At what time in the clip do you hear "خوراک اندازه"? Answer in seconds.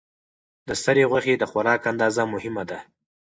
1.51-2.23